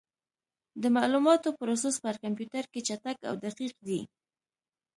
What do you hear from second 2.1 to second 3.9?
کمپیوټر کې چټک او دقیق